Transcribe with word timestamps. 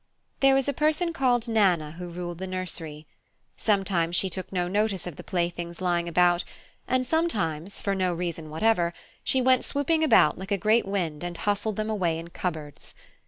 There 0.39 0.55
was 0.55 0.67
a 0.67 0.73
person 0.73 1.13
called 1.13 1.47
Nana 1.47 1.91
who 1.91 2.09
ruled 2.09 2.39
the 2.39 2.47
nursery. 2.47 3.05
Sometimes 3.55 4.15
she 4.15 4.31
took 4.31 4.51
no 4.51 4.67
notice 4.67 5.05
of 5.05 5.15
the 5.15 5.23
playthings 5.23 5.79
lying 5.79 6.07
about, 6.07 6.43
and 6.87 7.05
sometimes, 7.05 7.79
for 7.79 7.93
no 7.93 8.11
reason 8.11 8.49
whatever, 8.49 8.95
she 9.23 9.43
went 9.43 9.63
swooping 9.63 10.03
about 10.03 10.39
like 10.39 10.51
a 10.51 10.57
great 10.57 10.87
wind 10.87 11.23
and 11.23 11.37
hustled 11.37 11.75
them 11.75 11.91
away 11.91 12.17
in 12.17 12.31
cupboards. 12.31 12.95